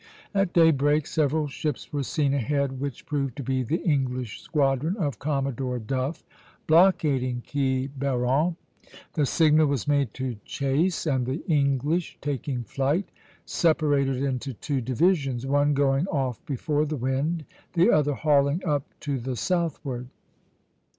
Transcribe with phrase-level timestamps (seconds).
[0.33, 5.19] At daybreak several ships were seen ahead, which proved to be the English squadron of
[5.19, 6.23] Commodore Duff,
[6.65, 8.55] blockading Quiberon.
[9.13, 13.09] The signal was made to chase; and the English, taking flight,
[13.45, 19.19] separated into two divisions, one going off before the wind, the other hauling up to
[19.19, 20.07] the southward.